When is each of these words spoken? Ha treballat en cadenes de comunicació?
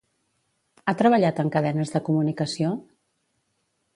Ha 0.85 0.93
treballat 1.01 1.41
en 1.43 1.51
cadenes 1.57 1.93
de 1.97 2.03
comunicació? 2.09 2.73